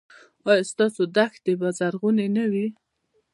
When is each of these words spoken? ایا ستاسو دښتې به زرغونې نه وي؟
ایا 0.49 0.63
ستاسو 0.71 1.03
دښتې 1.15 1.53
به 1.59 1.67
زرغونې 1.79 2.27
نه 2.35 2.45
وي؟ 2.51 2.67